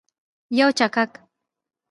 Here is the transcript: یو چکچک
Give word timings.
یو 0.59 0.69
چکچک 0.77 1.11